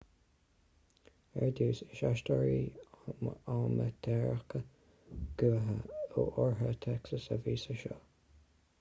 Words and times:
ar 1.41 1.51
dtús 1.57 1.81
is 1.97 2.01
aisteoirí 2.09 3.35
amaitéaracha 3.57 4.65
gutha 5.43 5.77
ó 6.23 6.27
oirthear 6.45 6.81
texas 6.91 7.29
a 7.37 7.43
bhí 7.47 7.59
sa 7.67 7.81
seó 7.83 8.05